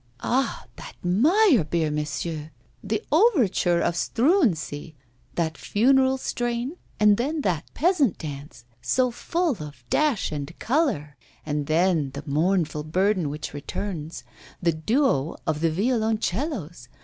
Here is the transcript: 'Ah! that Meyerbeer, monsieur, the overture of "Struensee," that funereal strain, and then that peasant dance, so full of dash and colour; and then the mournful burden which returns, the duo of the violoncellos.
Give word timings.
'Ah! 0.21 0.65
that 0.77 0.95
Meyerbeer, 1.03 1.93
monsieur, 1.93 2.49
the 2.83 3.03
overture 3.11 3.79
of 3.79 3.93
"Struensee," 3.93 4.95
that 5.35 5.59
funereal 5.59 6.17
strain, 6.17 6.75
and 6.99 7.17
then 7.17 7.41
that 7.41 7.71
peasant 7.75 8.17
dance, 8.17 8.65
so 8.81 9.11
full 9.11 9.57
of 9.61 9.83
dash 9.91 10.31
and 10.31 10.57
colour; 10.57 11.17
and 11.45 11.67
then 11.67 12.09
the 12.15 12.23
mournful 12.25 12.83
burden 12.83 13.29
which 13.29 13.53
returns, 13.53 14.23
the 14.59 14.73
duo 14.73 15.35
of 15.45 15.59
the 15.61 15.69
violoncellos. 15.69 16.87